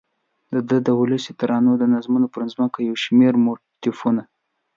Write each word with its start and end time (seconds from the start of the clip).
دده 0.53 0.77
د 0.87 0.89
ولسي 1.01 1.31
ترانو 1.39 1.69
او 1.73 1.85
نظمونو 1.93 2.27
پر 2.33 2.41
ځمکه 2.53 2.79
یو 2.81 2.95
شمېر 3.03 3.33
موتیفونه 3.45 4.23